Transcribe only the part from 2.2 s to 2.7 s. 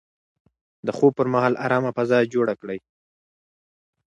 جوړه